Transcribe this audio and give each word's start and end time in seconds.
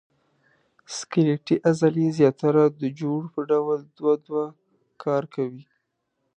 سکلیټي 0.95 1.55
عضلې 1.69 2.07
زیاتره 2.17 2.63
د 2.81 2.81
جوړو 2.99 3.27
په 3.35 3.41
ډول 3.51 3.79
دوه 3.97 4.13
دوه 4.25 4.45
کار 5.03 5.23
کوي. 5.33 5.63